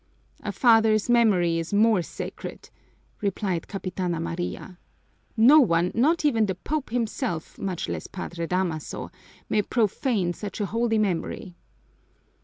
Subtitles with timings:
[0.41, 2.71] "A father's memory is more sacred!"
[3.21, 4.79] replied Capitana Maria.
[5.37, 9.11] "No one, not even the Pope himself, much less Padre Damaso,
[9.47, 11.55] may profane such a holy memory."